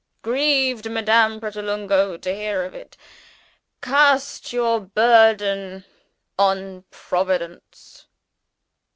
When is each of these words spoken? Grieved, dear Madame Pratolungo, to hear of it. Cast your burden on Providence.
Grieved, 0.23 0.85
dear 0.85 0.93
Madame 0.93 1.39
Pratolungo, 1.39 2.17
to 2.19 2.33
hear 2.33 2.63
of 2.63 2.73
it. 2.73 2.97
Cast 3.83 4.51
your 4.51 4.79
burden 4.79 5.85
on 6.39 6.85
Providence. 6.89 8.07